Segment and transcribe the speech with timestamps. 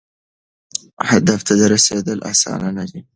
[1.09, 3.01] هدف ته رسیدل اسانه نه دي.